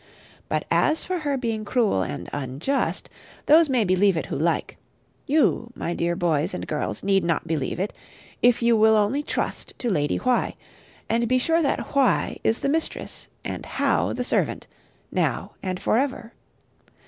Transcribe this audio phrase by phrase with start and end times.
[0.49, 3.07] But as for her being cruel and unjust,
[3.45, 4.77] those may believe it who like.
[5.27, 7.93] You, my dear boys and girls, need not believe it,
[8.41, 10.55] if you will only trust to Lady Why;
[11.07, 14.65] and be sure that Why is the mistress and How the servant,
[15.11, 16.33] now and for ever.